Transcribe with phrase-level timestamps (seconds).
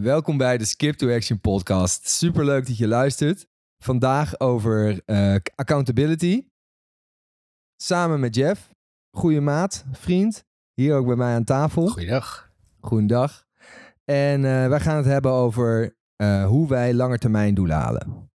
[0.00, 2.08] Welkom bij de Skip to Action podcast.
[2.08, 3.46] Superleuk dat je luistert.
[3.84, 6.46] Vandaag over eh, accountability.
[7.76, 8.70] Samen met Jeff,
[9.16, 10.44] goede maat, vriend.
[10.74, 11.88] Hier ook bij mij aan tafel.
[11.88, 12.52] Goeiedag.
[12.80, 13.46] Goedendag.
[14.04, 18.30] En eh, wij gaan het hebben over eh, hoe wij langetermijn doelen halen.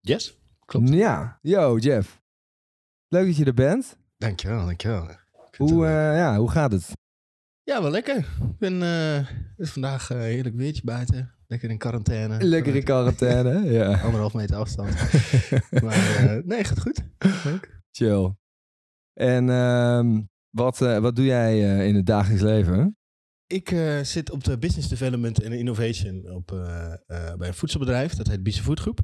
[0.00, 0.88] Yes, klopt.
[0.88, 2.22] Ja, yo Jeff.
[3.08, 3.96] Leuk dat je er bent.
[4.16, 5.08] Dankjewel, dankjewel.
[5.56, 7.04] Hoe, ja, hoe gaat het?
[7.66, 8.16] Ja, wel lekker.
[8.16, 11.34] Ik ben, eh, het is vandaag eh, heerlijk weertje buiten.
[11.46, 12.44] Lekker in quarantaine.
[12.44, 13.72] Lekker in quarantaine.
[13.72, 14.94] ja, Anderhalf meter afstand.
[15.84, 17.02] maar eh, nee, gaat goed.
[17.44, 17.82] Leuk.
[17.90, 18.34] chill.
[19.12, 22.96] En ehm, wat, wat doe jij in het dagelijks leven?
[23.46, 23.68] Ik
[24.02, 26.46] zit op de Business Development en Innovation op,
[27.36, 28.14] bij een voedselbedrijf.
[28.14, 29.00] Dat heet Biese Foodgroep.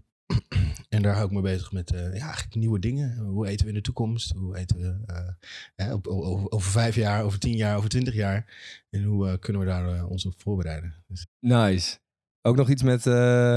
[0.93, 3.17] En daar hou ik me bezig met eh, ja, eigenlijk nieuwe dingen.
[3.17, 4.33] Hoe eten we in de toekomst?
[4.37, 5.01] Hoe eten we
[5.77, 8.55] eh, op, over, over vijf jaar, over tien jaar, over twintig jaar?
[8.91, 11.05] En hoe eh, kunnen we daar ons op voorbereiden?
[11.07, 11.99] Dus Nice.
[12.43, 13.05] Ook nog iets met,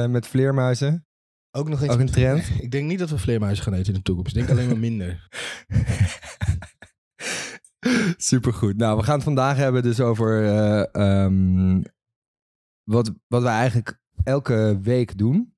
[0.10, 1.08] met vleermuizen?
[1.52, 2.50] Ook nog Ook een trend?
[2.62, 4.36] Ik denk niet dat we vleermuizen gaan eten in de toekomst.
[4.36, 5.28] Ik denk alleen maar minder.
[8.18, 8.78] Supergoed.
[8.78, 11.82] Nou, we gaan het vandaag hebben dus over eh, ehm,
[12.84, 15.55] wat, wat we eigenlijk elke week doen.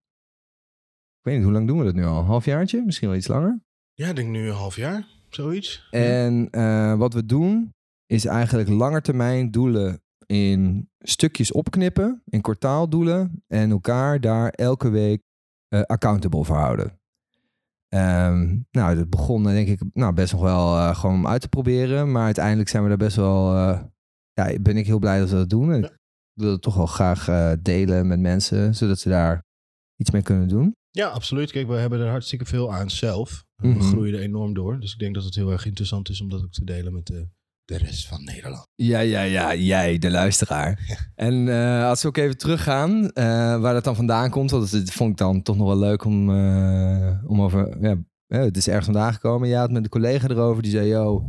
[1.27, 2.19] Weet niet, hoe lang doen we dat nu al?
[2.19, 2.83] Een halfjaartje?
[2.85, 3.59] Misschien wel iets langer?
[3.93, 5.87] Ja, ik denk nu een half jaar, zoiets.
[5.91, 7.73] En eh, wat we doen
[8.05, 15.21] is eigenlijk langetermijn doelen in stukjes opknippen, in kwartaaldoelen en elkaar daar elke week
[15.67, 16.99] eh, accountable voor houden.
[17.87, 21.49] Ehm, nou, dat begon denk ik nou, best nog wel eh, gewoon om uit te
[21.49, 23.55] proberen, maar uiteindelijk zijn we daar best wel,
[24.33, 25.71] ja, ben ik heel blij dat we dat doen.
[25.71, 25.83] En.
[25.83, 29.43] Ik wil het toch wel graag delen met mensen, zodat ze daar
[29.95, 30.75] iets mee kunnen doen.
[30.97, 31.51] Ja, absoluut.
[31.51, 33.45] Kijk, we hebben er hartstikke veel aan zelf.
[33.55, 33.79] We Mhm.
[33.81, 34.79] groeien er enorm door.
[34.79, 37.05] Dus ik denk dat het heel erg interessant is om dat ook te delen met
[37.05, 37.27] de,
[37.65, 38.67] de rest van Nederland.
[38.75, 40.99] Ja, ja, ja, jij, de luisteraar.
[41.15, 43.25] En eh, als we ook even teruggaan, eh,
[43.61, 46.29] waar dat dan vandaan komt, want dat vond ik dan toch nog wel leuk om,
[46.29, 47.77] eh, om over.
[47.81, 47.97] Ja,
[48.27, 49.47] het is ergens vandaan gekomen.
[49.49, 51.23] Je had met een collega erover die zei: Yo,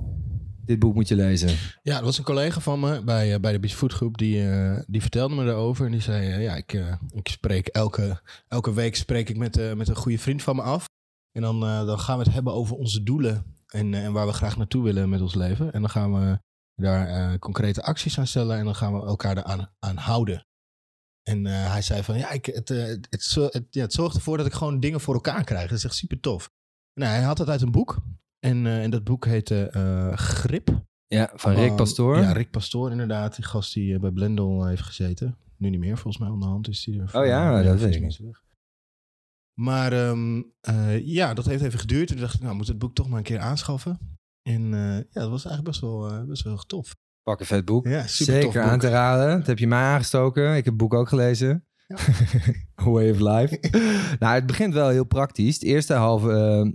[0.69, 1.57] dit boek moet je lezen.
[1.83, 4.51] Ja, er was een collega van me bij, eh, bij de Beach Food Groep die,
[4.51, 5.87] eh, die vertelde me daarover.
[5.87, 6.73] En die zei, eh, ja, ik,
[7.11, 10.87] ik spreek elke, elke week spreek ik met, met een goede vriend van me af.
[11.33, 14.57] En dan, dan gaan we het hebben over onze doelen en, en waar we graag
[14.57, 15.73] naartoe willen met ons leven.
[15.73, 16.39] En dan gaan we
[16.75, 20.47] daar concrete acties aan stellen en dan gaan we elkaar eraan aan houden.
[21.23, 24.53] En hij zei van, ja, ik, het, het, het, ja, het zorgt ervoor dat ik
[24.53, 25.69] gewoon dingen voor elkaar krijg.
[25.69, 26.51] Dat is echt super tof.
[26.95, 28.03] Nou, hij had het uit een boek.
[28.39, 30.87] En, eh, en dat boek heette eh, Grip.
[31.07, 32.17] Ja, van Rick Van- Pastoor.
[32.19, 33.37] Ja, Rick Pastoor inderdaad.
[33.37, 35.37] Die gast die eh, bij Blendel heeft gezeten.
[35.57, 37.21] Nu niet meer, volgens mij onderhand is die er.
[37.21, 38.43] Oh ja, dat weet ik hij weg.
[39.61, 42.09] Maar ehm, eh, ja, dat heeft even geduurd.
[42.09, 44.19] Toen dacht ik, nou, moet het boek toch maar een keer aanschaffen.
[44.43, 44.69] En
[45.11, 46.95] ja, dat was eigenlijk best wel, best wel tof.
[47.23, 47.87] Pak een vet boek.
[47.87, 48.63] Ja, super Zeker tof boek.
[48.63, 49.39] aan te raden.
[49.39, 50.49] Dat heb je mij aangestoken.
[50.49, 51.67] Ik heb het boek ook gelezen.
[51.87, 51.97] Ja.
[52.93, 53.59] Way of Life.
[54.21, 55.55] nou, het begint wel heel praktisch.
[55.55, 56.31] Het eerste halve...
[56.33, 56.73] eh,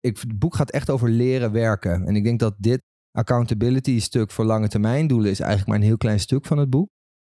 [0.00, 2.06] ik, het boek gaat echt over leren werken.
[2.06, 5.30] En ik denk dat dit accountability stuk voor lange termijn doelen...
[5.30, 6.88] is eigenlijk maar een heel klein stuk van het boek.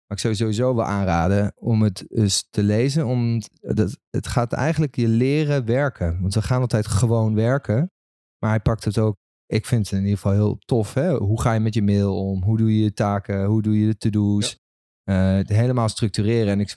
[0.07, 3.05] Maar ik zou sowieso wel aanraden om het eens te lezen.
[3.05, 6.21] Om, dat, het gaat eigenlijk je leren werken.
[6.21, 7.91] Want we gaan altijd gewoon werken.
[8.39, 9.15] Maar hij pakt het ook
[9.47, 10.93] ik vind het in ieder geval heel tof.
[10.93, 11.15] Hè?
[11.15, 12.43] Hoe ga je met je mail om?
[12.43, 13.45] Hoe doe je je taken?
[13.45, 14.59] Hoe doe je de to-do's?
[15.03, 16.51] Eh, het helemaal structureren.
[16.53, 16.69] En ik,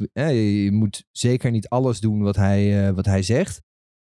[0.64, 3.62] je moet zeker niet alles doen wat hij, eh, wat hij zegt.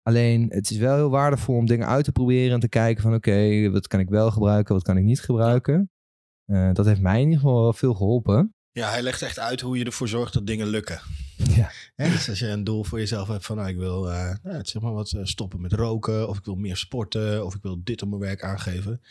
[0.07, 3.13] Alleen, het is wel heel waardevol om dingen uit te proberen en te kijken van
[3.13, 5.91] oké, wat kan ik wel gebruiken, wat kan ik niet gebruiken.
[6.45, 8.55] Eh, dat heeft mij in ieder geval wel veel geholpen.
[8.71, 10.99] Ja, hij legt echt uit hoe je ervoor zorgt dat dingen lukken.
[11.55, 11.71] Ja.
[11.95, 14.65] Hè, dus als je een doel voor jezelf hebt van, nou, ik wil eh, nou,
[14.65, 17.83] zeg maar wat eh, stoppen met roken, of ik wil meer sporten, of ik wil
[17.83, 19.01] dit op mijn werk aangeven.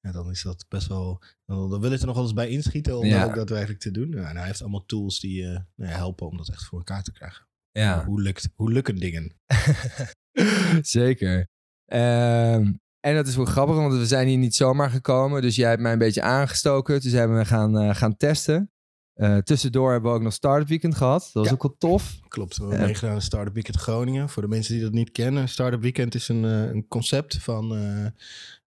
[0.00, 2.48] Ja, dan is dat best wel, dan, dan wil je er nog wel eens bij
[2.48, 3.18] inschieten om Ja.
[3.20, 4.14] dat ook daadwerkelijk te doen.
[4.14, 7.02] En hij heeft allemaal tools die je nou ja, helpen om dat echt voor elkaar
[7.02, 7.46] te krijgen.
[7.70, 9.32] Ja, Hoe, lukt, hoe lukken dingen?
[10.82, 11.48] zeker.
[11.86, 15.42] Ehm, en dat is wel grappig, want we zijn hier niet zomaar gekomen.
[15.42, 17.00] Dus jij hebt mij een beetje aangestoken.
[17.00, 18.70] Toen zijn we gaan, eh, gaan testen.
[19.14, 21.20] Eh, tussendoor hebben we ook nog Startup Weekend gehad.
[21.22, 21.52] Dat was Ja.
[21.52, 22.18] ook wel tof.
[22.28, 22.86] Klopt, we hebben Ja.
[22.86, 24.28] meegedaan aan Startup Weekend Groningen.
[24.28, 27.74] Voor de mensen die dat niet kennen, Startup Weekend is een, eh, een concept van,
[27.74, 28.06] eh,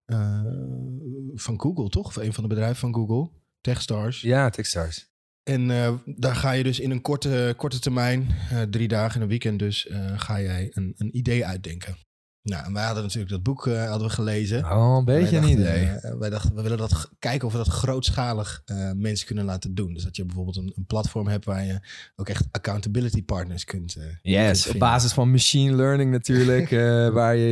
[0.04, 0.40] eh,
[1.34, 2.06] van Google, toch?
[2.06, 3.30] Of een van de bedrijven van Google,
[3.60, 4.20] Techstars.
[4.20, 5.10] Ja, Techstars.
[5.42, 9.22] En eh, daar ga je dus in een korte, korte termijn, eh, drie dagen in
[9.22, 11.96] een weekend dus, eh, ga jij een, een idee uitdenken.
[12.42, 14.64] Nou, en wij hadden natuurlijk dat boek hadden we gelezen.
[14.64, 15.88] Oh, een beetje een idee.
[16.18, 18.62] wij dachten, we willen dat kijken of we dat grootschalig
[18.96, 19.94] mensen kunnen laten doen.
[19.94, 21.80] Dus dat je bijvoorbeeld een, een platform hebt waar je
[22.16, 23.92] ook echt accountability partners kunt.
[23.92, 26.70] kunt Yes, op basis van machine learning natuurlijk,
[27.18, 27.50] waar je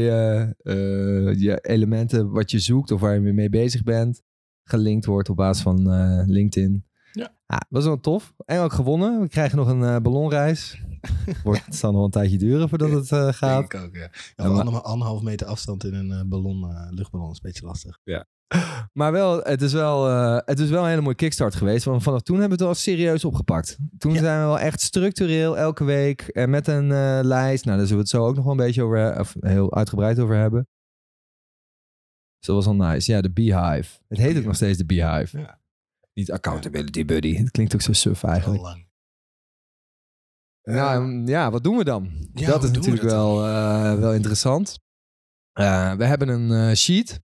[1.39, 4.23] je elementen wat je zoekt of waar je mee bezig bent,
[4.65, 5.89] gelinkt wordt op basis van
[6.27, 6.90] LinkedIn.
[7.13, 7.35] Ja.
[7.47, 8.35] Ah, was wel tof.
[8.45, 9.21] En ook gewonnen.
[9.21, 10.83] We krijgen nog een eh, ballonreis.
[11.45, 13.71] Wordt, het zal nog wel een tijdje duren voordat het eh, gaat.
[13.71, 14.01] Denk ik ook, ja.
[14.01, 17.99] ja Ja, anderhalf, anderhalf meter afstand in een eh, ballon, luchtballon is een beetje lastig.
[18.93, 20.05] Maar wel, het is wel,
[20.45, 21.85] het is wel een hele mooie kickstart geweest.
[21.85, 23.79] Want vanaf toen hebben we het wel serieus opgepakt.
[23.99, 24.21] Toen Ja.
[24.21, 26.87] zijn we wel echt structureel elke week met een
[27.27, 27.65] lijst.
[27.65, 30.19] Nou, daar zullen we het zo ook nog wel een beetje over, of heel uitgebreid
[30.19, 30.69] over hebben.
[32.39, 33.13] Dus dat was al nice.
[33.13, 33.99] Ja, de Beehive.
[34.09, 35.39] Het heet ook nog steeds de Beehive.
[35.39, 35.60] Ja.
[36.13, 37.37] Niet Accountability Buddy.
[37.37, 38.63] Het klinkt ook zo suf eigenlijk.
[38.63, 38.89] lang.
[40.63, 42.29] Nou, ja, wat doen we dan?
[42.35, 44.79] Ja, dat is we natuurlijk wel, eh, wel interessant.
[45.53, 47.21] Eh, we hebben een eh, sheet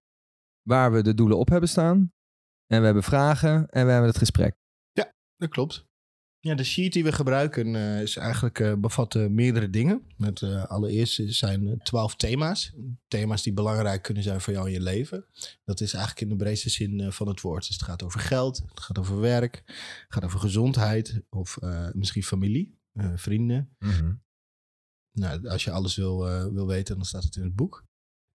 [0.63, 2.13] waar we de doelen op hebben staan.
[2.67, 4.57] En we hebben vragen en we hebben het gesprek.
[5.37, 5.87] Dat klopt.
[6.47, 10.03] Ja, de sheet die we gebruiken eh, is eigenlijk, eh, bevat eh, meerdere dingen.
[10.17, 12.73] Met, eh, allereerst zijn twaalf thema's.
[13.09, 15.25] Thema's die belangrijk kunnen zijn voor jou in je leven.
[15.65, 17.67] Dat is eigenlijk in de breedste zin van het woord.
[17.67, 21.59] Dus het gaat over geld, het gaat over werk, het gaat over gezondheid of
[21.93, 22.79] misschien familie,
[23.15, 23.77] vrienden.
[25.13, 26.19] Nou, als je alles wil,
[26.53, 27.85] wil weten, dan staat het in het boek.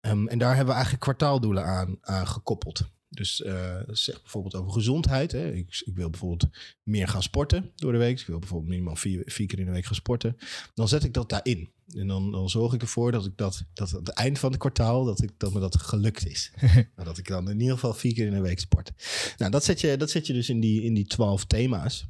[0.01, 2.91] Ehm, en daar hebben we eigenlijk kwartaaldoelen aan, aan gekoppeld.
[3.09, 5.33] Dus eh zeg bijvoorbeeld over gezondheid.
[5.33, 5.53] Hè.
[5.53, 6.51] Ik, ik wil bijvoorbeeld
[6.83, 8.21] meer gaan sporten door de week.
[8.21, 10.37] Ik wil bijvoorbeeld minimaal vier, vier keer in de week gaan sporten.
[10.75, 11.73] Dan zet ik dat daarin.
[11.95, 14.61] En dan, dan zorg ik ervoor dat ik dat, dat aan het eind van het
[14.61, 16.53] kwartaal, dat, ik, dat me dat gelukt is.
[16.95, 18.93] Nou, dat ik dan in ieder geval vier keer in de week sport.
[19.37, 22.07] Nou, dat zet je, dat zet je dus in die, in die twaalf thema's.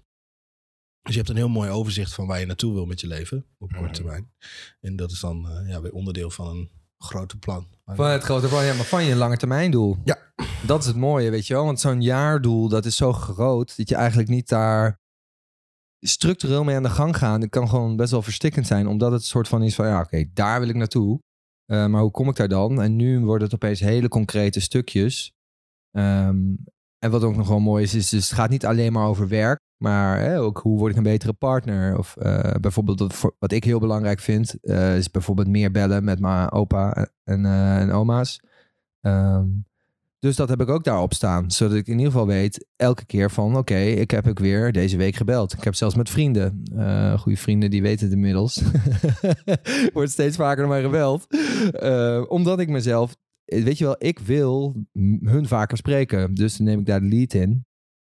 [1.03, 3.47] Dus je hebt een heel mooi overzicht van waar je naartoe wil met je leven
[3.59, 4.33] op korte termijn.
[4.81, 7.67] En dat is dan eh, ja, weer onderdeel van een groter plan.
[7.85, 9.97] Van het grote plan, ja, maar van je lange termijn doel.
[10.05, 10.19] Ja.
[10.67, 11.65] Dat is het mooie, weet je wel.
[11.65, 15.01] Want zo'n jaardoel, dat is zo groot dat je eigenlijk niet daar
[16.01, 17.43] structureel mee aan de gang gaat.
[17.43, 20.01] Het kan gewoon best wel verstikkend zijn, omdat het een soort van is van, ja,
[20.01, 21.21] oké, daar wil ik naartoe.
[21.65, 22.83] Eh, maar hoe kom ik daar dan?
[22.83, 25.33] En nu wordt het opeens hele concrete stukjes.
[25.91, 26.55] Ehm,
[26.99, 29.29] en wat ook nog wel mooi is, is dus het gaat niet alleen maar over
[29.29, 31.99] werk, maar hè, ook hoe word ik een betere partner?
[31.99, 36.53] Of eh, bijvoorbeeld wat, ik heel belangrijk vind, eh, is bijvoorbeeld meer bellen met mijn
[36.53, 38.41] opa en, eh, en oma's.
[39.01, 39.47] Ehm,
[40.19, 43.31] dus dat heb ik ook daarop staan, zodat ik in ieder geval weet elke keer
[43.31, 45.53] van, oké, ik heb ook weer deze week gebeld.
[45.53, 46.63] Ik heb zelfs met vrienden,
[47.19, 48.63] goede vrienden, die weten het inmiddels.
[49.93, 51.27] Wordt steeds vaker naar mij gebeld,
[51.73, 53.17] Eh, omdat ik mezelf
[53.49, 54.75] weet je wel, ik wil
[55.23, 56.35] hun vaker spreken.
[56.35, 57.67] Dus dan neem ik daar de lead in.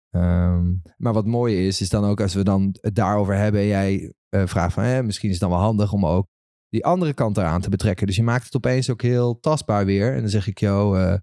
[0.09, 3.61] Ehm, maar wat mooi is, is dan ook als we dan het daarover hebben.
[3.61, 6.27] en Jij eh, vraagt van, eh, misschien is het dan wel handig om ook
[6.69, 8.07] die andere kant eraan te betrekken.
[8.07, 10.13] Dus je maakt het opeens ook heel tastbaar weer.
[10.13, 11.13] En dan zeg ik, jou, eh,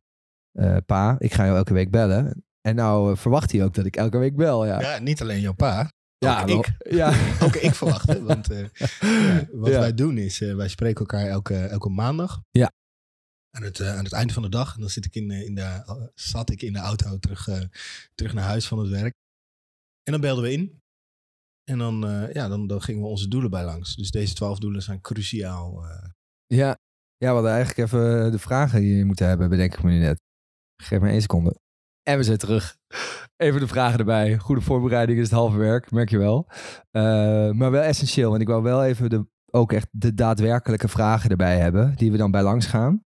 [0.52, 2.44] eh, pa, ik ga jou elke week bellen.
[2.60, 4.80] En nou eh, verwacht hij ook dat ik elke week bel, ja.
[4.80, 5.90] Ja, niet alleen jouw pa.
[6.18, 6.74] Ja, ook wel- ik.
[6.78, 7.12] Ja,
[7.44, 8.22] Ook ik verwacht het.
[8.22, 8.58] Want eh,
[9.00, 9.78] ja, wat Ja.
[9.78, 12.42] wij doen is, eh, wij spreken elkaar elke, elke maandag.
[12.50, 12.72] Ja.
[13.56, 14.74] Aan het, eh, aan het eind van de dag.
[14.74, 17.48] En dan zit ik in, eh, in de, eh, zat ik in de auto terug,
[18.14, 19.14] terug naar huis van het werk.
[20.02, 20.80] En dan belden we in.
[21.64, 22.00] En dan,
[22.32, 23.96] ja, dan, dan gingen we onze doelen bij langs.
[23.96, 25.84] Dus deze twaalf doelen zijn cruciaal.
[26.46, 26.78] ja.
[27.16, 29.98] ja, we hadden eigenlijk even de vragen die je moeten hebben, bedenk ik me nu
[29.98, 30.20] net.
[30.82, 31.60] Geef me één seconde.
[32.02, 32.76] En we zijn terug.
[33.36, 34.38] Even de vragen erbij.
[34.38, 36.48] Goede voorbereiding is het halve werk, merk je wel.
[37.52, 41.58] Maar wel essentieel, want ik wou wel even de, ook echt de daadwerkelijke vragen erbij
[41.58, 43.05] hebben, die we dan bij langs gaan.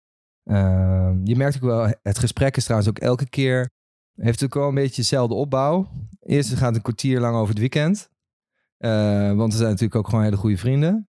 [0.44, 3.70] Ehm, je merkt ook wel, het gesprek is trouwens ook elke keer,
[4.14, 5.88] heeft ook wel een beetje dezelfde opbouw.
[6.20, 8.08] Eerst gaat het een kwartier lang over het weekend.
[8.77, 11.08] Eh, want we zijn natuurlijk ook gewoon hele goede vrienden.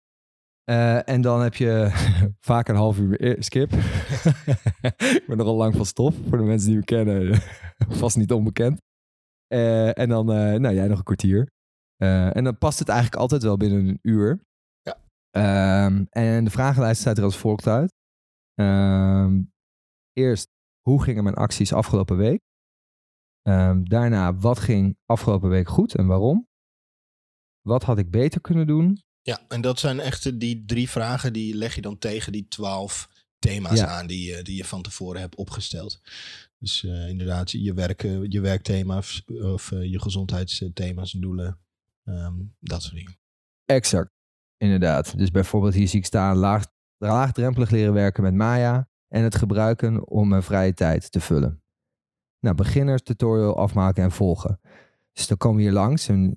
[0.63, 1.89] Eh, en dan heb je
[2.49, 3.73] vaak een half uur e- skip.
[5.17, 6.15] ik ben nogal lang van stof.
[6.29, 7.41] Voor de mensen die me kennen,
[8.01, 8.81] vast niet onbekend.
[9.47, 11.49] Eh, en dan, nou jij nog een kwartier.
[11.97, 14.39] En dan past het eigenlijk altijd wel binnen een uur.
[14.81, 14.97] Ja.
[15.29, 17.93] Ehm, en de vragenlijst staat er als volgt uit.
[18.53, 19.41] Ehm,
[20.13, 20.47] eerst,
[20.81, 22.41] hoe gingen mijn acties afgelopen week?
[23.41, 26.47] Ehm, daarna, wat ging afgelopen week goed en waarom?
[27.61, 29.01] Wat had ik beter kunnen doen?
[29.21, 32.47] Ja, en dat zijn echt eh, die drie vragen die leg je dan tegen die
[32.47, 33.87] twaalf thema's Ja.
[33.87, 36.01] aan die, je- die je van tevoren hebt opgesteld.
[36.57, 41.59] Dus eh, inderdaad, je, werk, eh, je werkthema's of eh, je gezondheidsthema's en doelen.
[42.03, 43.17] ehm, dat soort dingen.
[43.65, 44.09] Exact,
[44.57, 45.17] inderdaad.
[45.17, 46.65] Dus bijvoorbeeld hier zie ik staan laag,
[47.01, 51.63] laagdrempelig leren werken met Maya en het gebruiken om mijn vrije tijd te vullen.
[52.39, 54.59] Nou, beginners tutorial afmaken en volgen.
[55.13, 56.33] Dus dan komen we hier langs en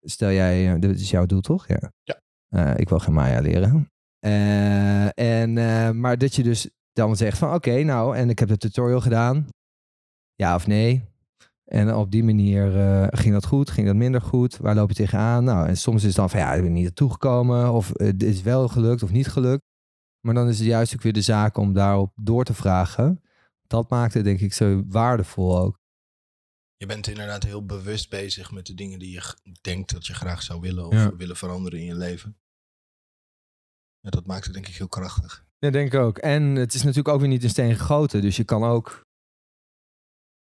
[0.00, 1.68] stel jij, eh, dit is jouw doel toch?
[1.68, 1.92] Ja.
[2.02, 2.20] Ja.
[2.48, 3.90] Eh, ik wil geen Maya leren.
[4.18, 5.52] Eh, en,
[6.00, 9.46] maar dat je dus dan zegt van oké, nou, en ik heb de tutorial gedaan.
[10.34, 11.04] Ja of nee?
[11.64, 12.70] En op die manier
[13.10, 14.56] ging dat goed, ging dat minder goed?
[14.56, 15.44] Waar loop je tegenaan?
[15.44, 17.72] Nou, en soms is het dan van ja, ik ben niet naartoe gekomen.
[17.72, 19.67] Of het is wel gelukt of niet gelukt.
[20.20, 23.22] Maar dan is het juist ook weer de zaak om daarop door te vragen.
[23.66, 25.80] Dat maakt het denk ik zo waardevol ook.
[26.76, 30.42] Je bent inderdaad heel bewust bezig met de dingen die je denkt dat je graag
[30.42, 31.16] zou willen of Ja.
[31.16, 32.38] willen veranderen in je leven.
[34.00, 35.46] Ja, dat maakt het denk ik heel krachtig.
[35.58, 36.18] Ja, denk ik ook.
[36.18, 38.20] En het is natuurlijk ook weer niet in steen gegoten.
[38.20, 38.86] Dus je kan ook...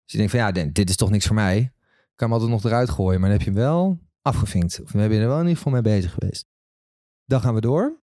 [0.03, 1.73] Als je denkt van ja, dit- is toch niks voor mij.
[2.15, 3.19] Kan hem altijd nog eruit gooien.
[3.19, 4.81] Maar dan heb je hem wel afgevinkt.
[4.83, 6.45] Of we hebben er wel in ieder geval mee bezig geweest.
[7.25, 8.01] Dan gaan we door.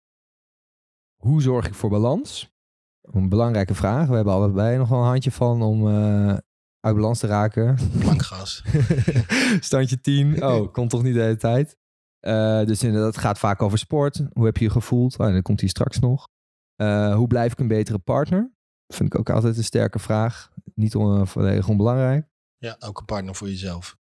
[1.16, 2.54] Hoe zorg ik voor balans?
[3.00, 4.08] Een belangrijke vraag.
[4.08, 6.36] We hebben allebei nog wel een handje van om eh,
[6.80, 7.76] uit balans te raken.
[8.04, 8.64] Lang gas.
[9.60, 10.44] Standje 10.
[10.44, 11.76] Oh, komt toch niet de hele tijd.
[12.20, 14.22] Eh, dus inderdaad, het gaat vaak over sport.
[14.32, 15.18] Hoe heb je je gevoeld?
[15.18, 16.28] Oh, dat komt hier straks nog.
[16.76, 18.52] Eh, hoe blijf ik een betere partner?
[18.86, 20.50] Vind ik ook altijd een sterke vraag.
[20.74, 22.28] Niet on, volledig onbelangrijk.
[22.56, 23.96] Ja, ook een partner voor jezelf.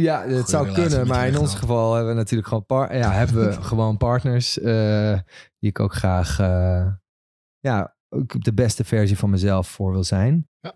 [0.00, 1.06] Ja, het Goeie zou kunnen.
[1.06, 4.58] Maar in ons geval hebben we natuurlijk gewoon, par- ja, hebben we gewoon partners.
[4.58, 5.18] eh,
[5.58, 6.92] die ik ook graag eh,
[7.58, 10.48] ja, ook de beste versie van mezelf voor wil zijn.
[10.60, 10.74] Ja.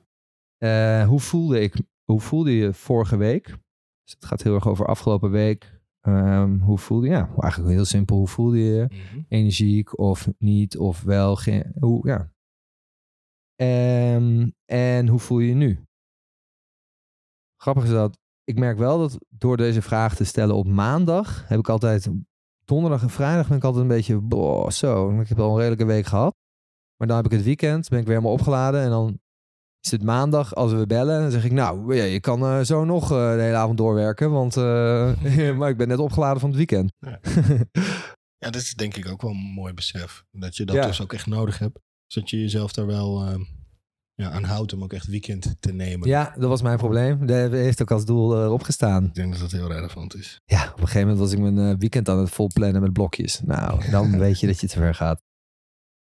[1.01, 3.45] Eh, hoe, voelde ik, hoe voelde je vorige week?
[4.05, 5.81] Dus het gaat heel erg over afgelopen week.
[6.01, 7.13] Ehm, hoe voelde je?
[7.13, 8.17] Ja, eigenlijk heel simpel.
[8.17, 8.87] Hoe voelde je?
[8.91, 9.23] Mhm.
[9.29, 11.37] energiek of niet of wel.
[11.37, 12.33] Geen, hoe, ja.
[13.55, 15.85] Ehm, en hoe voel je je nu?
[17.63, 18.19] Grappig is dat
[18.49, 22.09] ik merk wel dat door deze vraag te stellen op maandag heb ik altijd
[22.65, 25.21] donderdag en vrijdag ben ik altijd een beetje boah, zo.
[25.21, 26.35] Ik heb al een redelijke week gehad.
[26.97, 29.21] Maar dan heb ik het weekend, ben ik weer helemaal opgeladen en dan
[29.81, 31.21] is het maandag als we bellen.
[31.21, 34.31] Dan zeg ik nou, ja, je kan eh, zo nog eh, de hele avond doorwerken,
[34.31, 36.93] want eh, maar ik ben net opgeladen van het weekend.
[36.99, 37.21] Ja.
[38.39, 40.25] Ja, dat is denk ik ook wel een mooi besef.
[40.31, 40.87] Dat je dat Ja.
[40.87, 41.79] dus ook echt nodig hebt.
[42.07, 43.35] Zodat je jezelf daar wel eh,
[44.23, 46.09] ja, aan houdt om ook echt weekend te nemen.
[46.09, 47.27] Ja, dat was mijn probleem.
[47.27, 49.05] Dat heeft ook als doel eh, erop gestaan.
[49.05, 50.41] Ik denk dat dat heel relevant is.
[50.45, 53.41] Ja, op een gegeven moment was ik mijn eh, weekend aan het volplannen met blokjes.
[53.41, 55.23] Nou, dan weet je dat je te ver gaat.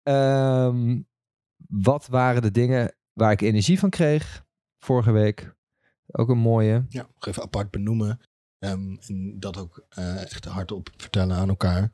[0.01, 1.01] Ehm,
[1.67, 4.45] wat waren de dingen waar ik energie van kreeg
[4.79, 5.55] vorige week?
[6.07, 6.86] Ook een mooie.
[6.89, 8.19] Ja, nog even apart benoemen.
[8.60, 11.91] Ehm, en dat ook eh, echt hardop vertellen aan elkaar.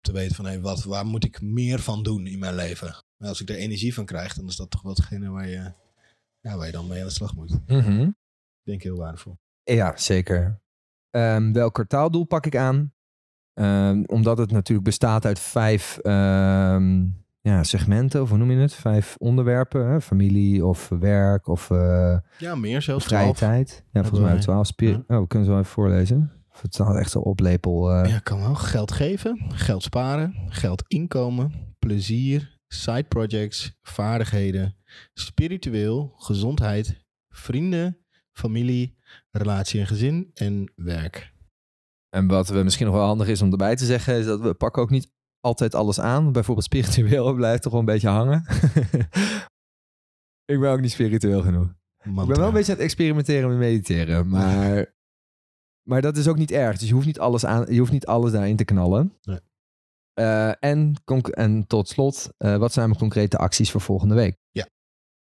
[0.00, 3.04] Te weten van, hé, wat, waar moet ik meer van doen in mijn leven?
[3.20, 5.72] Maar als ik er energie van krijg, dan is dat toch wel hetgene waar je,
[6.40, 7.50] ja, waar je dan mee aan de slag moet.
[7.52, 8.10] Ik Mhm.
[8.62, 9.38] denk heel waardevol.
[9.62, 10.60] Ja, zeker.
[11.10, 12.92] Ehm, welk kwartaaldoel pak ik aan?
[13.54, 17.06] Ehm, omdat het natuurlijk bestaat uit vijf ehm,
[17.40, 18.74] ja, segmenten, of hoe noem je het?
[18.74, 19.86] Vijf onderwerpen.
[19.90, 20.00] Hè?
[20.00, 23.04] Familie of werk of eh, Ja, meer zelfs.
[23.04, 23.38] vrije 12.
[23.38, 23.84] tijd.
[23.92, 24.66] Ja, volgens mij twaalf.
[24.66, 26.32] Spir- Oh, we kunnen zo even voorlezen.
[26.52, 27.90] Of het staat echt zo oplepel.
[27.92, 28.10] eh.
[28.10, 28.54] Ja, kan wel.
[28.54, 34.76] Geld geven, geld sparen, geld inkomen, plezier, side projects, vaardigheden,
[35.14, 37.98] spiritueel, gezondheid, vrienden,
[38.32, 38.96] familie,
[39.30, 41.32] relatie en gezin en werk.
[42.08, 44.54] En wat we misschien nog wel handig is om erbij te zeggen, is dat we
[44.54, 46.32] pakken ook niet altijd alles aan.
[46.32, 48.44] Bijvoorbeeld spiritueel blijft toch wel een beetje hangen.
[50.52, 51.74] ik ben ook niet spiritueel genoeg.
[52.04, 54.94] Ik ben wel een beetje aan het experimenteren met mediteren, maar,
[55.88, 56.78] maar dat is ook niet erg.
[56.78, 59.18] Dus je hoeft niet alles, aan, je hoeft niet alles daarin te knallen.
[59.22, 59.40] Nee.
[60.14, 60.94] Eh, en,
[61.30, 64.38] en tot slot, eh, wat zijn mijn concrete acties voor volgende week?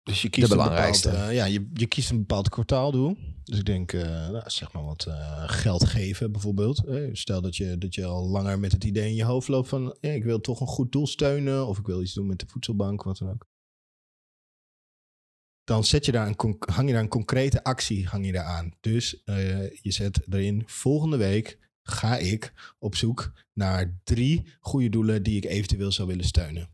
[0.03, 1.10] Dus je kiest De een belangrijkste.
[1.10, 3.18] bepaald, eh, ja, je, je kiest een bepaald kwartaaldoel.
[3.44, 5.08] Dus ik denk, nou, zeg maar wat
[5.46, 6.84] geld geven bijvoorbeeld.
[7.12, 9.98] Stel dat je, dat je al langer met het idee in je hoofd loopt van...
[10.00, 13.03] ik wil toch een goed doel steunen of ik wil iets doen met de voedselbank,
[13.03, 13.48] wat dan ook.
[15.63, 18.74] Dan zet je daar een, hang je daar een concrete actie hang je daar aan.
[18.80, 19.22] Dus
[19.82, 25.46] je zet erin, volgende week ga ik op zoek naar drie goede doelen die ik
[25.46, 26.70] eventueel zou willen steunen.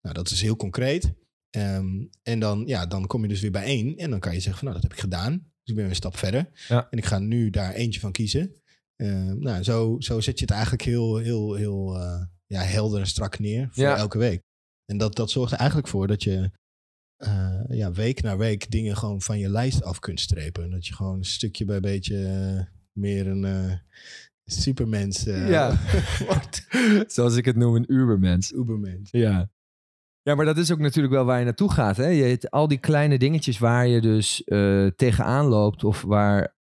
[0.00, 1.12] Nou, dat is heel concreet.
[1.50, 3.96] Ehm, en dan, ja, dan kom je dus weer bij één.
[3.96, 5.32] En dan kan je zeggen van nou, dat heb ik gedaan.
[5.32, 6.48] Dus ik ben weer een stap verder.
[6.68, 6.86] Ja.
[6.90, 8.54] En ik ga nu daar eentje van kiezen.
[8.96, 13.06] Ehm, nou, zo, zo zet je het eigenlijk heel, heel, heel eh, ja, helder en
[13.06, 13.96] strak neer voor Ja.
[13.96, 14.42] elke week.
[14.84, 16.50] En dat, dat zorgt er eigenlijk voor dat je
[17.16, 20.64] eh, ja, week na week dingen gewoon van je lijst af kunt strepen.
[20.64, 23.78] En dat je gewoon een stukje bij beetje meer een eh,
[24.44, 25.78] supermens eh, Ja.
[27.06, 28.52] Zoals ik het noem, een ubermens.
[28.52, 29.10] Ubermens.
[29.10, 29.48] Ja.
[30.22, 31.96] Ja, maar dat is ook natuurlijk wel waar je naartoe gaat.
[31.96, 32.06] Hè?
[32.06, 35.84] Je hebt al die kleine dingetjes waar je dus eh, tegenaan loopt.
[35.84, 36.56] Of waar...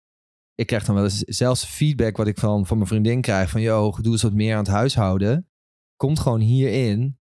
[0.54, 3.50] Ik krijg dan wel eens zelfs feedback wat ik van, van mijn vriendin krijg.
[3.50, 5.48] Van, yo, doe eens wat meer aan het huishouden.
[5.96, 7.18] Komt gewoon hierin.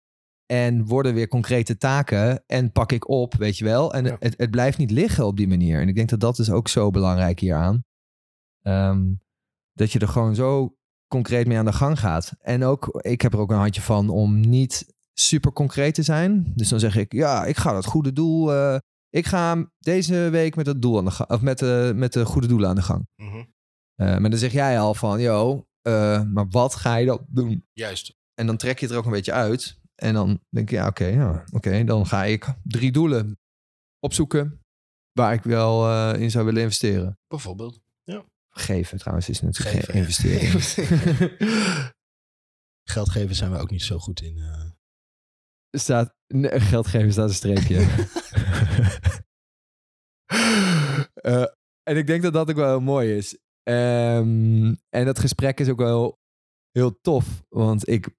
[0.45, 2.43] En worden weer concrete taken.
[2.45, 3.93] En pak ik op, weet je wel.
[3.93, 4.15] En Ja.
[4.19, 5.81] het, het blijft niet liggen op die manier.
[5.81, 7.83] En ik denk dat dat is ook zo belangrijk hieraan.
[8.61, 9.11] Ehm,
[9.73, 10.75] dat je er gewoon zo
[11.07, 12.33] concreet mee aan de gang gaat.
[12.39, 16.51] En ook, ik heb er ook een handje van om niet super concreet te zijn.
[16.55, 18.53] Dus dan zeg ik, ja, ik ga dat goede doel.
[18.53, 18.77] eh,
[19.09, 21.29] ik ga deze week met het doel aan de gang.
[21.29, 23.07] Of met de, met de goede doelen aan de gang.
[23.15, 23.43] Mhm.
[23.95, 27.65] Eh, maar dan zeg jij al van, yo, eh, maar wat ga je dan doen?
[27.73, 28.15] Juist.
[28.33, 29.79] En dan trek je het er ook een beetje uit.
[29.95, 33.37] En dan denk je, ja, oké, ja, oké, dan ga ik drie doelen
[33.99, 34.57] opzoeken.
[35.11, 37.19] waar ik wel eh, in zou willen investeren.
[37.27, 37.81] Bijvoorbeeld.
[38.55, 40.63] Geven trouwens is natuurlijk Geven, geen investering.
[42.89, 44.37] Geld geven zijn we ook niet zo goed in.
[44.37, 44.69] eh.
[45.77, 47.85] Staat, nee, geld geven staat een streepje.
[51.13, 51.45] Eh,
[51.83, 53.37] en ik denk dat dat ook wel heel mooi is.
[53.63, 56.19] Ehm, en dat gesprek is ook wel
[56.71, 57.43] heel tof.
[57.49, 58.09] Want ik,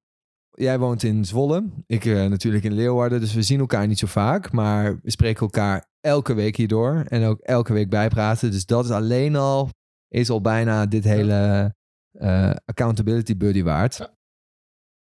[0.51, 1.71] jij woont in Zwolle.
[1.87, 3.21] Ik eh, natuurlijk in Leeuwarden.
[3.21, 4.53] Dus we zien elkaar niet zo vaak.
[4.53, 7.05] Maar we spreken elkaar elke week hierdoor.
[7.09, 8.51] En ook elke week bijpraten.
[8.51, 9.69] Dus dat is alleen al,
[10.15, 11.75] is al bijna dit hele
[12.13, 14.13] eh, accountability buddy waard.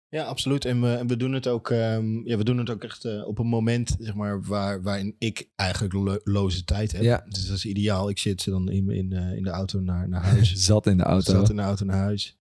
[0.10, 0.66] Ja, absoluut.
[0.66, 3.28] En we, en we doen het ook, ehm, ja, we doen het ook echt eh,
[3.28, 7.02] op een moment, zeg maar, waar, waarin ik eigenlijk lo- loze tijd heb.
[7.02, 7.26] Ja.
[7.30, 8.10] Dus dat is ideaal.
[8.10, 10.54] Ik zit dan in, in, eh, in de auto naar, naar huis.
[10.66, 11.32] Zat in de auto.
[11.32, 12.38] Zat in de auto naar huis.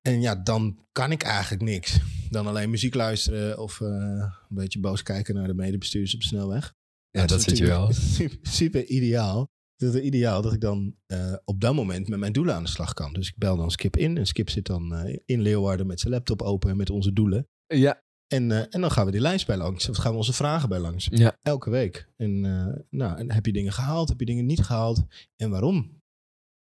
[0.00, 1.98] En ja, dan kan ik eigenlijk niks.
[2.30, 6.74] Dan alleen muziek luisteren of een beetje boos kijken naar de medebestuurders op de snelweg.
[7.10, 7.90] Ja, dat is zit je wel.
[8.42, 9.50] super ideaal.
[9.78, 12.68] Het is ideaal dat ik dan eh, op dat moment met mijn doelen aan de
[12.68, 13.12] slag kan.
[13.12, 14.16] Dus ik bel dan Skip in.
[14.16, 17.48] En Skip zit dan eh, in Leeuwarden met zijn laptop open met onze doelen.
[17.66, 19.88] Ja, En, eh, en dan gaan we die lijst bij langs.
[19.88, 21.08] Of gaan we onze vragen bij langs.
[21.10, 21.38] ja.
[21.42, 22.08] Elke week.
[22.16, 22.40] En,
[22.90, 24.08] nou, en heb je dingen gehaald?
[24.08, 25.02] Heb je dingen niet gehaald?
[25.36, 25.97] En waarom?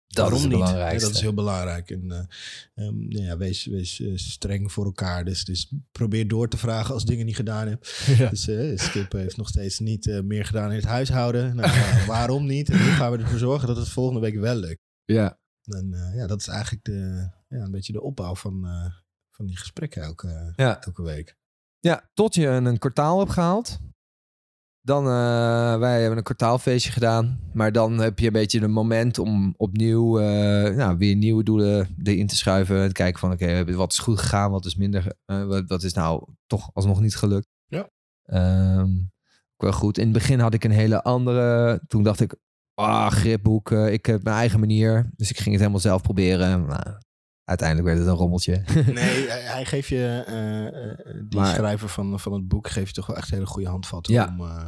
[0.08, 0.78] Dat waarom is het niet?
[0.78, 1.90] Ja, dat is heel belangrijk.
[1.90, 5.26] En eh, ehm, nou ja, wees, wees eh, streng voor elkaar.
[5.26, 7.88] Dus, dus probeer door te vragen als dingen niet gedaan hebt.
[8.18, 8.30] Ja.
[8.30, 11.56] Dus eh, Skip heeft nog steeds niet meer gedaan in het huishouden.
[11.56, 11.72] Nou,
[12.08, 12.70] waarom niet?
[12.70, 14.82] En nu gaan we ervoor zorgen dat het volgende week wel lukt.
[15.06, 15.40] ja.
[15.68, 18.68] En ja, dat is eigenlijk de, ja, een beetje de opbouw van,
[19.32, 21.36] van die gesprekken elke, elke week.
[21.80, 23.80] Ja, tot je een kwartaal hebt gehaald.
[24.88, 27.40] Dan, eh, wij hebben een kwartaalfeestje gedaan.
[27.54, 31.96] Maar dan heb je een beetje een moment om opnieuw eh, nou, weer nieuwe doelen
[32.04, 32.82] erin te schuiven.
[32.82, 35.84] En te kijken van, oké, wat is goed gegaan, wat is minder, eh, wat, wat
[35.84, 37.48] is nou toch alsnog niet gelukt.
[37.66, 37.90] Ja.
[39.56, 39.98] Ook wel goed.
[39.98, 41.82] In het begin had ik een hele andere.
[41.88, 42.36] Toen dacht ik,
[42.82, 45.10] ah, gripboek, eh, ik heb mijn eigen manier.
[45.16, 46.66] Dus ik ging het helemaal zelf proberen.
[46.66, 46.84] Nou,
[47.48, 48.64] uiteindelijk werd het een rommeltje.
[48.94, 53.06] Nee, hij, geeft je, eh, die Maar- schrijver van, van het boek, geeft je toch
[53.08, 54.28] wel echt hele goede handvatten Ja.
[54.40, 54.46] om...
[54.46, 54.68] eh,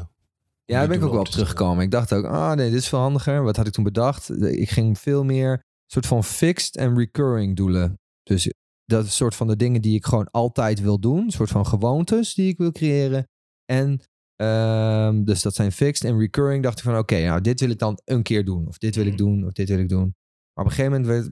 [0.66, 1.84] Ja, daar ben ik ook wel op teruggekomen.
[1.84, 3.44] Ik dacht ook, ah nee, dit is veel handiger.
[3.44, 4.42] Wat had ik toen bedacht?
[4.44, 8.00] Ik ging veel meer soort van fixed en recurring doelen.
[8.24, 8.54] Dus
[8.86, 11.32] dat is soort van de dingen die ik gewoon altijd wil doen.
[11.32, 13.28] Soort van gewoontes die ik wil creëren.
[13.66, 14.00] En
[14.36, 16.64] ehm, dus dat zijn fixed en recurring.
[16.64, 18.68] Dacht ik van, oké, nou dit wil ik dan een keer doen.
[18.68, 19.22] Of dit wil ik Mhm.
[19.24, 20.16] doen, of dit wil ik doen.
[20.54, 21.32] Maar op een gegeven moment werd,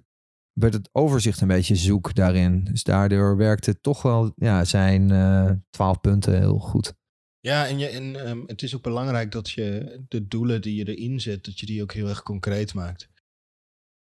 [0.60, 2.63] werd het overzicht een beetje zoek daarin.
[2.63, 6.93] Dus daardoor werkte toch wel ja, zijn eh, twaalf punten heel goed.
[7.39, 10.96] Ja, en, je, en ehm, het is ook belangrijk dat je de doelen die je
[10.96, 13.10] erin zet, dat je die ook heel erg concreet maakt.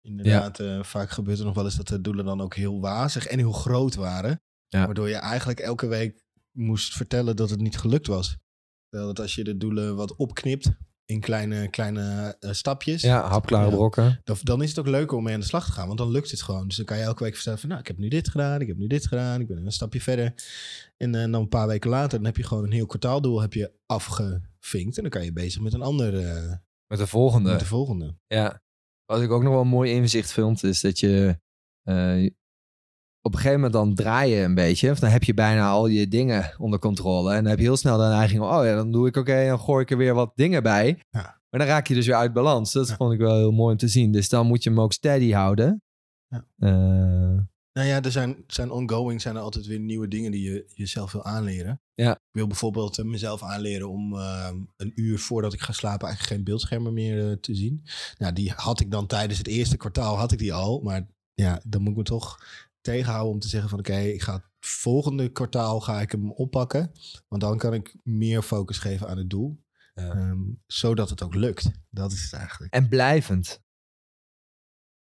[0.01, 3.25] Inderdaad, eh, vaak gebeurt er nog wel eens dat de doelen dan ook heel wazig
[3.25, 4.41] en heel groot waren.
[4.67, 4.85] Ja.
[4.85, 8.37] Waardoor je eigenlijk elke week moest vertellen dat het niet gelukt was.
[8.89, 10.71] Terwijl dat als je de doelen wat opknipt
[11.11, 14.19] in kleine, kleine eh, stapjes, Ja, hapklare brokken.
[14.23, 15.85] dan, dan is het ook leuker om mee aan de slag te gaan.
[15.87, 16.67] Want dan lukt het gewoon.
[16.67, 17.69] Dus dan kan je elke week vertellen van...
[17.69, 19.41] nou, ik heb nu dit gedaan, ik heb nu dit gedaan.
[19.41, 20.33] Ik ben een stapje verder.
[20.97, 22.17] En eh, dan een paar weken later...
[22.17, 24.95] dan heb je gewoon een heel kwartaaldoel heb je afgevinkt.
[24.95, 26.19] En dan kan je bezig met een ander...
[26.27, 26.53] eh,
[26.87, 27.49] Met de volgende.
[27.49, 28.15] met de volgende.
[28.27, 28.61] Ja.
[29.05, 31.39] Wat ik ook nog wel een mooi inzicht vind, is dat je
[33.21, 34.91] op een gegeven moment dan draai je een beetje.
[34.91, 37.29] Of dan heb je bijna al je dingen onder controle.
[37.33, 39.59] En dan heb je heel snel de neiging, oh ja, dan doe ik oké, dan
[39.59, 40.99] gooi ik er weer wat dingen bij.
[41.09, 41.39] Ja.
[41.49, 42.71] Maar dan raak je dus weer uit balans.
[42.71, 42.95] Dat Ja.
[42.95, 44.11] vond ik wel heel mooi om te zien.
[44.11, 45.81] Dus dan moet je hem ook steady houden.
[46.27, 46.45] Ja.
[46.57, 47.39] Eh,
[47.73, 51.11] Nou ja, er zijn, zijn ongoing zijn er altijd weer nieuwe dingen die je jezelf
[51.11, 51.81] wil aanleren.
[51.93, 52.11] Ja.
[52.11, 56.35] Ik wil bijvoorbeeld eh, mezelf aanleren om eh, een uur voordat ik ga slapen eigenlijk
[56.35, 57.83] geen beeldschermen meer eh, te zien.
[58.17, 60.79] Nou, die had ik dan tijdens het eerste kwartaal had ik die al.
[60.83, 62.39] Maar ja, dan moet ik me toch
[62.81, 66.91] tegenhouden om te zeggen van oké, ik ga het volgende kwartaal ga ik hem oppakken.
[67.27, 69.63] Want dan kan ik meer focus geven aan het doel.
[69.93, 70.11] Ja.
[70.11, 71.71] Ehm, zodat het ook lukt.
[71.89, 72.73] Dat is het eigenlijk.
[72.73, 73.61] en blijvend.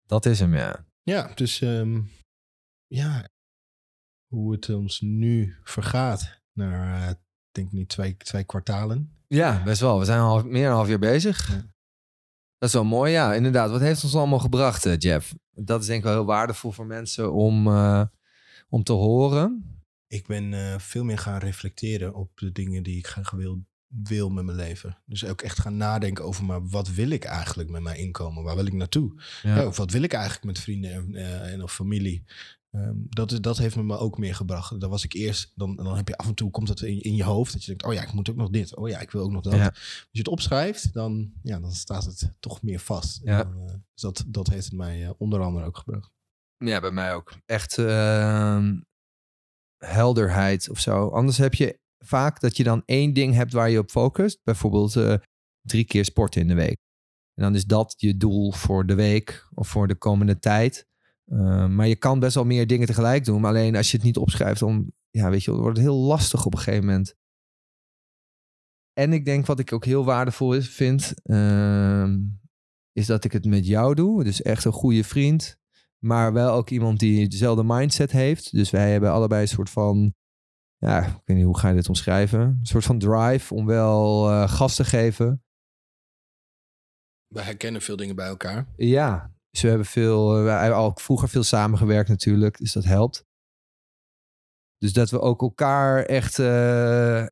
[0.06, 0.86] Dat is hem, ja.
[1.04, 2.02] Ja, dus ehm,
[2.88, 3.30] ja,
[4.28, 7.18] hoe het ons nu vergaat naar, ik
[7.52, 9.12] denk nu twee, twee kwartalen.
[9.28, 10.00] Ja, best wel.
[10.00, 11.50] We zijn al meer dan een half jaar bezig.
[11.50, 11.76] Ja.
[12.58, 13.34] Dat is wel mooi, ja.
[13.34, 13.70] Inderdaad.
[13.70, 15.36] Wat heeft ons allemaal gebracht, eh, Jeff?
[15.54, 18.04] Dat is denk ik wel heel waardevol voor mensen om, eh,
[18.70, 19.76] om te horen.
[20.08, 24.30] Ik ben eh, veel meer gaan reflecteren op de dingen die ik graag wil, wil
[24.30, 24.98] met mijn leven.
[25.06, 28.44] Dus ook echt gaan nadenken over, maar wat wil ik eigenlijk met mijn inkomen?
[28.44, 29.14] Waar wil ik naartoe?
[29.44, 29.56] Ja.
[29.56, 31.16] Ja, of wat wil ik eigenlijk met vrienden en,
[31.52, 32.24] en of familie?
[32.78, 34.80] Ehm, dat, is- dat heeft me me ook meer gebracht.
[34.80, 37.16] Dan was ik eerst, dan, dan heb je af en toe komt het in, in
[37.16, 38.76] je hoofd dat je denkt, oh ja, ik moet ook nog dit.
[38.76, 39.54] Oh ja, ik wil ook nog dat.
[39.54, 39.66] Ja.
[39.66, 43.20] Als je het opschrijft, dan, ja, dan staat het toch meer vast.
[43.24, 43.44] Ja.
[43.44, 46.12] Dan, eh, dus dat, dat heeft het mij eh, onder andere ook gebracht.
[46.58, 47.36] Ja, bij mij ook.
[47.46, 48.80] Echt ehm,
[49.78, 51.08] helderheid of zo.
[51.10, 54.40] Anders heb je vaak dat je dan één ding hebt waar je op focust.
[54.44, 55.14] Bijvoorbeeld eh,
[55.62, 56.78] drie keer sporten in de week.
[57.34, 60.87] En dan is dat je doel voor de week of voor de komende tijd.
[61.32, 63.42] Uh, maar je kan best wel meer dingen tegelijk doen.
[63.42, 66.46] Maar alleen als je het niet opschrijft, dan ja, weet je, wordt het heel lastig
[66.46, 67.16] op een gegeven moment.
[68.94, 72.08] En ik denk wat ik ook heel waardevol is, vind, uh,
[72.92, 74.24] is dat ik het met jou doe.
[74.24, 75.58] Dus echt een goede vriend.
[75.98, 78.52] Maar wel ook iemand die dezelfde mindset heeft.
[78.52, 80.14] Dus wij hebben allebei een soort van.
[80.78, 82.40] Ja, ik weet niet hoe ga je dit omschrijven.
[82.40, 85.44] Een soort van drive om wel uh, gas te geven.
[87.28, 88.68] We herkennen veel dingen bij elkaar.
[88.76, 90.44] Ja, dus we hebben veel.
[90.44, 92.58] We hebben al vroeger veel samengewerkt natuurlijk.
[92.58, 93.26] Dus dat helpt.
[94.78, 97.26] Dus dat we ook elkaar echt uh,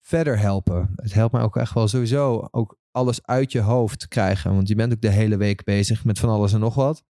[0.00, 0.92] verder helpen.
[0.96, 2.48] Het helpt mij ook echt wel sowieso.
[2.50, 4.54] Ook alles uit je hoofd krijgen.
[4.54, 7.04] Want je bent ook de hele week bezig met van alles en nog wat.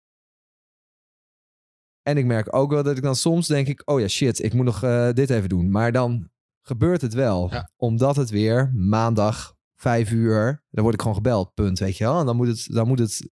[2.02, 4.54] En ik merk ook wel dat ik dan soms denk ik, oh ja, shit, ik
[4.54, 5.72] moet nog uh, dit even doen.
[5.72, 6.30] Maar dan
[6.62, 7.52] gebeurt het wel.
[7.52, 7.72] Ja.
[7.76, 12.20] Omdat het weer maandag, vijf uur, dan word ik gewoon gebeld, punt, weet je wel.
[12.20, 13.30] En dan moet het, dan moet het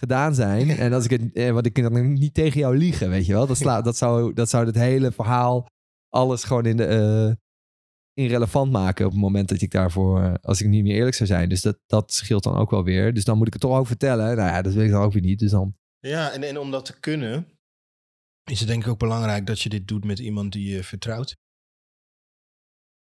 [0.00, 0.70] gedaan zijn.
[0.84, 3.46] en als ik het, eh, wat ik dan niet tegen jou liegen, weet je wel.
[3.46, 5.68] Dat, sla, dat, zou, dat zou het hele verhaal,
[6.08, 6.86] alles gewoon in de,
[8.16, 11.16] uh, irrelevant maken op het moment dat ik daarvoor, uh, als ik niet meer eerlijk
[11.16, 11.48] zou zijn.
[11.48, 13.14] Dus dat, dat scheelt dan ook wel weer.
[13.14, 14.36] Dus dan moet ik het toch ook vertellen.
[14.36, 15.38] Nou ja, dat weet ik dan ook weer niet.
[15.38, 15.76] Dus dan...
[15.98, 17.46] Ja, en, en om dat te kunnen,
[18.50, 21.36] is het denk ik ook belangrijk dat je dit doet met iemand die je vertrouwt.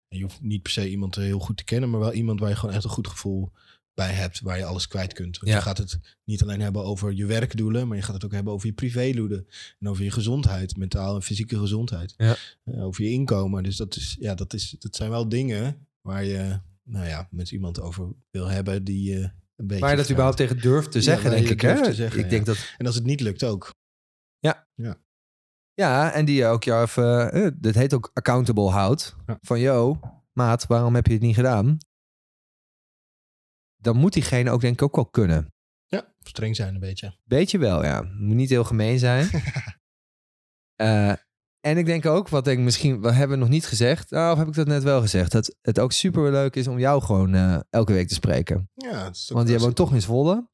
[0.09, 2.49] En je hoeft niet per se iemand heel goed te kennen, maar wel iemand waar
[2.49, 3.53] je gewoon echt een goed gevoel
[3.95, 5.39] bij hebt, waar je alles kwijt kunt.
[5.39, 5.57] Want Ja.
[5.57, 8.53] je gaat het niet alleen hebben over je werkdoelen, maar je gaat het ook hebben
[8.53, 9.47] over je privédoelen.
[9.79, 12.15] En over je gezondheid, mentaal en fysieke gezondheid.
[12.17, 12.37] Ja.
[12.65, 13.63] Eh, over je inkomen.
[13.63, 17.51] Dus dat, is, ja, dat, is, dat zijn wel dingen waar je nou ja, met
[17.51, 20.99] iemand over wil hebben die je een beetje Waar je dat überhaupt tegen durft te
[20.99, 21.61] Ja, zeggen, denk ik.
[21.61, 21.83] Hè?
[21.83, 22.31] te zeggen, ik ja.
[22.31, 23.73] denk dat En als het niet lukt ook.
[25.77, 29.17] Ja, en die ook jou even, eh, dit heet ook accountable houdt.
[29.27, 29.39] Ja.
[29.41, 30.01] Van, yo,
[30.33, 31.79] maat, waarom heb je het niet gedaan?
[33.85, 35.53] Dan moet diegene ook denk ik ook wel kunnen.
[35.87, 37.19] Ja, streng zijn een beetje.
[37.25, 38.03] Beetje wel, ja.
[38.03, 39.29] Moet niet heel gemeen zijn.
[40.75, 41.13] Eh,
[41.61, 44.13] en ik denk ook, wat ik misschien, wat hebben we nog niet gezegd?
[44.13, 45.33] Oh, of heb ik dat net wel gezegd?
[45.33, 48.71] Dat het ook super leuk is om jou gewoon eh, elke week te spreken.
[48.75, 50.49] Ja, het is ook Want hebben we toch in Zwolle.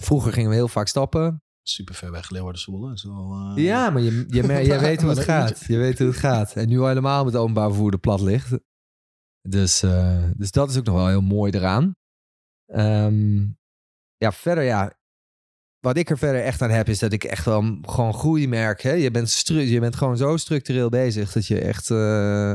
[0.00, 1.42] Vroeger gingen we heel vaak stappen.
[1.62, 2.92] super ver weg Leeuwarden Zwolle.
[2.92, 5.64] is wel, eh, Ja, maar je, je, je weet hoe het gaat.
[5.64, 6.52] Je weet hoe het gaat.
[6.52, 8.58] En nu al helemaal met openbaar vervoer de plat ligt.
[9.48, 9.80] Dus,
[10.36, 11.94] dus dat is ook nog wel heel mooi eraan.
[12.68, 13.38] Ehm,
[14.16, 14.96] ja, verder ja.
[15.80, 18.82] Wat ik er verder echt aan heb, is dat ik echt wel gewoon groei merk.
[18.82, 18.92] Hè?
[18.92, 21.90] Je, bent je bent gewoon zo structureel bezig dat je echt...
[21.90, 22.54] eh,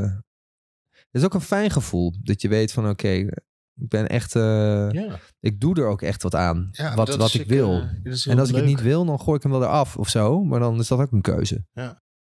[0.92, 2.12] Het is ook een fijn gevoel.
[2.22, 4.36] Dat je weet van oké, ik ben echt...
[4.36, 6.68] eh, Ja, Ik doe er ook echt wat aan.
[6.72, 7.80] ja wat wat ik wil.
[7.80, 10.44] eh, en als ik het niet wil, dan gooi ik hem wel eraf of zo.
[10.44, 11.64] Maar dan is dat ook een keuze.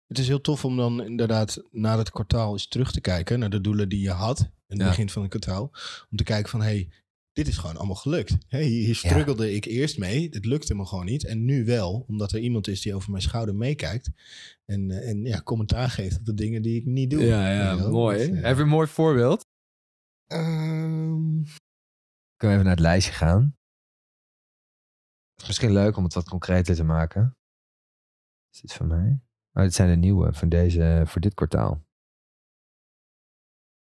[0.06, 3.50] Het is heel tof om dan inderdaad na het kwartaal eens terug te kijken naar
[3.50, 4.88] de doelen die je had in het Ja.
[4.88, 5.62] begin van het kwartaal.
[6.10, 6.88] Om te kijken van, hey,
[7.38, 8.36] dit is gewoon allemaal gelukt.
[8.48, 11.24] Hey, hier struggelde ik eerst mee, het lukte me gewoon niet.
[11.24, 14.10] En nu wel, omdat er iemand is die over mijn schouder meekijkt.
[14.64, 17.18] En, eh, en ja, commentaar geeft op de dingen die ik niet doe.
[17.20, 18.06] Weet je wel?
[18.08, 19.44] Dus, eh, Heb je een mooi voorbeeld?
[20.26, 21.42] ehm,
[22.36, 23.56] Kunnen we even naar het lijstje gaan?
[25.46, 27.36] Misschien leuk om het wat concreter te maken.
[28.54, 29.20] Is dit van mij?
[29.52, 31.86] Oh, dit zijn de nieuwe van deze, voor dit kwartaal.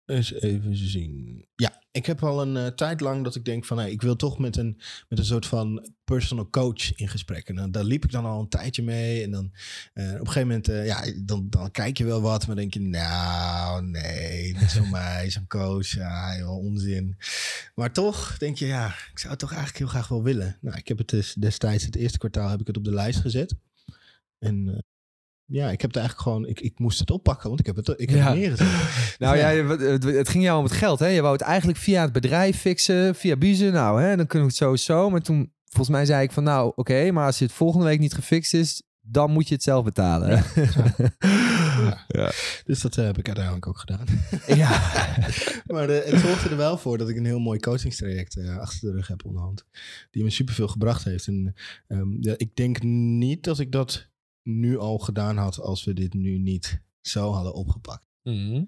[0.08, 1.46] Eens even zien.
[1.54, 3.78] Ja, ik heb al een eh, tijd lang dat ik denk van...
[3.78, 7.48] Hey, ik wil toch met een, met een soort van personal coach in gesprek.
[7.48, 9.22] En dan, daar liep ik dan al een tijdje mee.
[9.22, 9.52] En dan
[9.92, 10.68] eh, op een gegeven moment...
[10.68, 12.46] eh, ja, dan, dan kijk je wel wat.
[12.46, 15.88] Maar denk je, nou, nee, niet zo mij, zo'n coach.
[15.88, 17.16] Ja, joh, onzin.
[17.74, 20.58] Maar toch denk je, ja, ik zou het toch eigenlijk heel graag wel willen.
[20.60, 23.20] Nou, ik heb het dus destijds, het eerste kwartaal, heb ik het op de lijst
[23.20, 23.54] gezet.
[24.38, 24.84] En...
[25.50, 26.46] ja, ik heb het eigenlijk gewoon...
[26.46, 28.26] Ik, ik moest het oppakken, want ik heb het, ik heb Ja.
[28.28, 28.66] het neergezet.
[29.18, 29.48] Nou Ja.
[29.76, 30.98] het, het ging jou om het geld.
[30.98, 31.06] Hè?
[31.06, 33.70] Je wou het eigenlijk via het bedrijf fixen, via Buze.
[33.70, 35.10] Nou, hè, dan kunnen we het sowieso.
[35.10, 37.98] Maar toen, volgens mij zei ik van nou, oké, maar als je het volgende week
[37.98, 40.42] niet gefixt is, dan moet je het zelf betalen.
[41.78, 42.04] Ja.
[42.08, 42.30] Ja.
[42.64, 44.04] Dus dat eh, heb ik uiteindelijk ook gedaan.
[44.62, 44.68] ja.
[45.66, 48.80] maar eh, het zorgde er wel voor dat ik een heel mooi coachingstraject eh, achter
[48.90, 49.64] de rug heb onderhand.
[50.10, 51.26] Die me superveel gebracht heeft.
[51.26, 51.54] En
[51.88, 54.08] ehm, ja, ik denk niet dat ik dat
[54.48, 58.06] nu al gedaan had als we dit nu niet zo hadden opgepakt.
[58.22, 58.64] Mhm.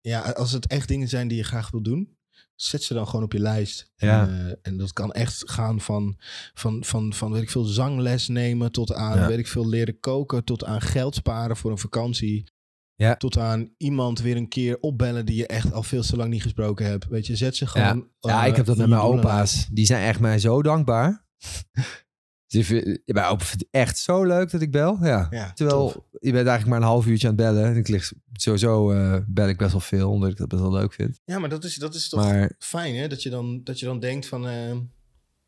[0.00, 2.16] Ja, als het echt dingen zijn die je graag wil doen,
[2.54, 3.92] zet ze dan gewoon op je lijst.
[3.96, 4.26] Ja.
[4.28, 6.16] En, eh, en dat kan echt gaan van,
[6.54, 9.26] van, van, van weet ik veel, zangles nemen tot aan, Ja.
[9.26, 12.52] weet ik veel, leren koken, tot aan geld sparen voor een vakantie.
[12.94, 13.16] Ja.
[13.16, 16.42] Tot aan iemand weer een keer opbellen die je echt al veel te lang niet
[16.42, 17.06] gesproken hebt.
[17.06, 18.08] Weet je, zet ze gewoon.
[18.18, 19.68] Ja, eh, ik heb dat met mijn opa's.
[19.70, 21.26] Die zijn echt mij zo dankbaar.
[22.46, 22.68] Dus
[23.04, 24.98] bent ook echt zo leuk dat ik bel.
[25.02, 25.26] Ja.
[25.30, 26.04] Ja, Terwijl tof.
[26.10, 27.64] je bent eigenlijk maar een half uurtje aan het bellen.
[27.64, 30.72] En ik lig sowieso eh, bel ik best wel veel, omdat ik dat best wel
[30.72, 31.20] leuk vind.
[31.24, 33.08] Ja, maar dat is, dat is toch Maar fijn, hè?
[33.08, 34.48] Dat je dan, dat je dan denkt van...
[34.48, 34.78] ehm,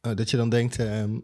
[0.00, 0.78] eh, dat je dan denkt...
[0.78, 1.14] ehm,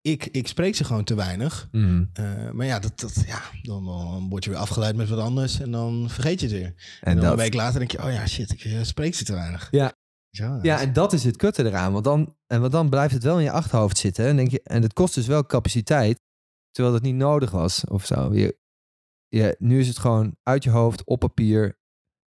[0.00, 1.68] ik, ik spreek ze gewoon te weinig.
[1.72, 5.18] mm, Eh, maar ja, dat, dat, ja dan, dan word je weer afgeleid met wat
[5.18, 6.66] anders en dan vergeet je het weer.
[6.66, 9.14] En, en dan dat, een week later denk je, oh ja, shit, ik eh, spreek
[9.14, 9.68] ze te weinig.
[9.70, 9.92] Ja.
[10.36, 11.92] Ja, ja, en dat is het kutte eraan.
[11.92, 14.26] Want dan, en want dan blijft het wel in je achterhoofd zitten.
[14.26, 16.20] En, denk je, en het kost dus wel capaciteit,
[16.70, 18.34] terwijl dat niet nodig was of zo.
[18.34, 18.58] Je,
[19.28, 21.78] je, nu is het gewoon uit je hoofd, op papier,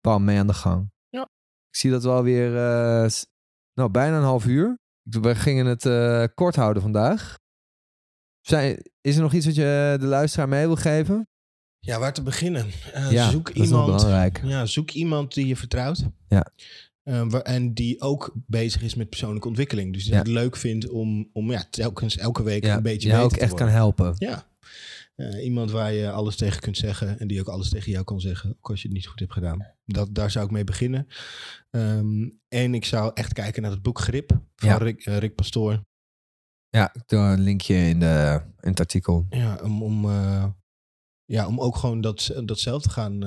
[0.01, 0.91] bam, mee aan de gang.
[1.09, 1.23] Ja.
[1.69, 3.11] Ik zie dat wel weer, eh,
[3.75, 4.79] nou, bijna een half uur.
[5.03, 7.39] We gingen het eh, kort houden vandaag.
[8.41, 11.29] Zijn, is er nog iets wat je de luisteraar mee wil geven?
[11.79, 12.67] Ja, waar te beginnen?
[12.93, 13.97] Eh, Ja, zoek dat is wel iemand.
[14.03, 14.41] belangrijk.
[14.45, 16.07] Ja, zoek iemand die je vertrouwt.
[16.29, 16.47] Ja.
[17.09, 19.93] Eh, wa- en die ook bezig is met persoonlijke ontwikkeling.
[19.93, 20.19] Dus die Ja.
[20.19, 23.41] het leuk vindt om, om ja, telkens elke week Ja, een beetje beter ook te
[23.41, 24.15] echt kan helpen.
[24.19, 24.47] Ja.
[25.15, 28.21] Eh, iemand waar je alles tegen kunt zeggen en die ook alles tegen jou kan
[28.21, 29.67] zeggen, ook als je het niet goed hebt gedaan.
[29.85, 31.07] Dat, daar zou ik mee beginnen.
[31.71, 34.77] Ehm, en ik zou echt kijken naar het boek Grip van Ja.
[34.77, 35.83] Rick, eh, Rick Pastoor.
[36.69, 39.27] Ja, ik doe een linkje in, de, in het artikel.
[39.31, 40.47] Ja, om, om, eh,
[41.25, 43.23] ja, om ook gewoon dat, dat zelf te gaan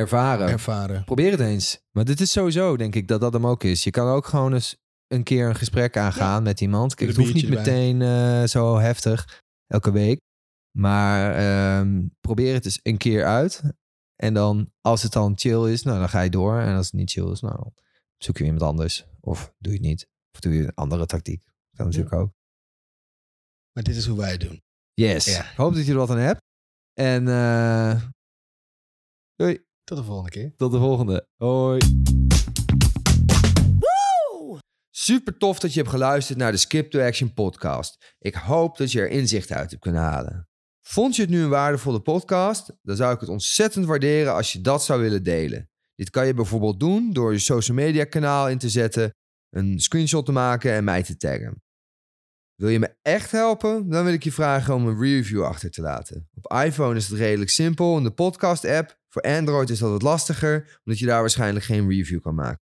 [0.00, 0.48] Ervaren.
[0.48, 1.04] ervaren.
[1.04, 1.80] Probeer het eens.
[1.90, 3.84] Maar dit is sowieso, denk ik, dat dat hem ook is.
[3.84, 6.94] Je kan ook gewoon eens een keer een gesprek aangaan met iemand.
[6.94, 10.20] Kijk, het hoeft niet meteen eh, zo heftig, elke week.
[10.78, 13.62] Maar ehm, probeer het eens een keer uit.
[14.16, 16.60] En dan, als het dan chill is, nou, dan ga je door.
[16.60, 17.72] En als het niet chill is, nou, dan
[18.18, 19.06] zoek je iemand anders.
[19.20, 20.08] Of doe je het niet.
[20.32, 21.44] Of doe je een andere tactiek.
[21.76, 22.32] Kan natuurlijk ook.
[23.72, 24.62] Maar dit is hoe wij het doen.
[24.94, 25.24] Yes.
[25.24, 25.50] Ja.
[25.50, 26.42] Ik hoop dat je er wat aan hebt.
[26.92, 28.02] En eh,
[29.36, 29.68] doei.
[29.90, 30.52] Tot de volgende keer.
[30.56, 31.26] Tot de volgende.
[31.36, 31.78] Hoi.
[34.90, 38.14] Super tof dat je hebt geluisterd naar de Skip to Action podcast.
[38.18, 40.48] Ik hoop dat je er inzicht uit hebt kunnen halen.
[40.86, 42.72] Vond je het nu een waardevolle podcast?
[42.82, 45.68] Dan zou ik het ontzettend waarderen als je dat zou willen delen.
[45.94, 49.14] Dit kan je bijvoorbeeld doen door je social media kanaal in te zetten,
[49.48, 51.62] een screenshot te maken en mij te taggen.
[52.54, 53.88] Wil je me echt helpen?
[53.88, 56.28] Dan wil ik je vragen om een review achter te laten.
[56.34, 58.99] Op iPhone is het redelijk simpel in de podcast-app.
[59.10, 62.64] Voor Android is dat wat lastiger, omdat je daar waarschijnlijk geen review kan maken.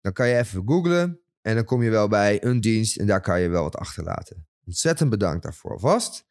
[0.00, 3.20] Dan kan je even googlen en dan kom je wel bij een dienst en daar
[3.20, 4.46] kan je wel wat achterlaten.
[4.66, 6.24] Ontzettend bedankt daarvoor alvast.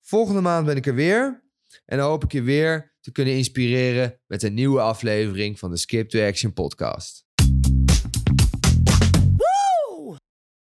[0.00, 1.42] Volgende maand ben ik er weer
[1.84, 5.76] en dan hoop ik je weer te kunnen inspireren met een nieuwe aflevering van de
[5.76, 7.26] Skip to Action podcast.